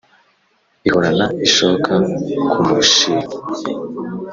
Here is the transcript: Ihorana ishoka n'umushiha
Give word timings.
Ihorana 0.87 1.25
ishoka 1.47 1.91
n'umushiha 2.59 3.19